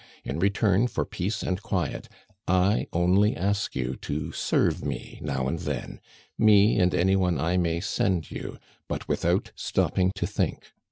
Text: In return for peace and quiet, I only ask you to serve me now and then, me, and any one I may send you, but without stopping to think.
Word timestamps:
In 0.23 0.39
return 0.39 0.87
for 0.87 1.05
peace 1.05 1.43
and 1.43 1.61
quiet, 1.61 2.09
I 2.47 2.87
only 2.91 3.37
ask 3.37 3.75
you 3.75 3.95
to 3.97 4.31
serve 4.31 4.83
me 4.83 5.19
now 5.21 5.47
and 5.47 5.59
then, 5.59 5.99
me, 6.39 6.79
and 6.79 6.95
any 6.95 7.15
one 7.15 7.39
I 7.39 7.57
may 7.57 7.81
send 7.81 8.31
you, 8.31 8.57
but 8.87 9.07
without 9.07 9.51
stopping 9.55 10.11
to 10.15 10.25
think. 10.25 10.71